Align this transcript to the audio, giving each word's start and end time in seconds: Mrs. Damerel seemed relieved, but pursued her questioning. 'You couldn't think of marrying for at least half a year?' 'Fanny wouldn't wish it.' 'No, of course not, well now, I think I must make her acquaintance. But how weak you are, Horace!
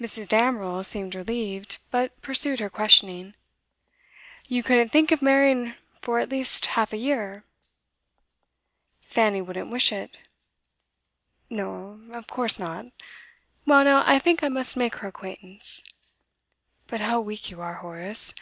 Mrs. 0.00 0.28
Damerel 0.28 0.84
seemed 0.84 1.16
relieved, 1.16 1.78
but 1.90 2.22
pursued 2.22 2.60
her 2.60 2.70
questioning. 2.70 3.34
'You 4.46 4.62
couldn't 4.62 4.90
think 4.90 5.10
of 5.10 5.20
marrying 5.20 5.74
for 6.00 6.20
at 6.20 6.28
least 6.28 6.66
half 6.78 6.92
a 6.92 6.96
year?' 6.96 7.42
'Fanny 9.00 9.42
wouldn't 9.42 9.68
wish 9.70 9.90
it.' 9.90 10.18
'No, 11.50 12.00
of 12.12 12.28
course 12.28 12.60
not, 12.60 12.86
well 13.66 13.82
now, 13.82 14.04
I 14.06 14.20
think 14.20 14.44
I 14.44 14.48
must 14.48 14.76
make 14.76 14.94
her 14.98 15.08
acquaintance. 15.08 15.82
But 16.86 17.00
how 17.00 17.20
weak 17.20 17.50
you 17.50 17.60
are, 17.60 17.74
Horace! 17.78 18.32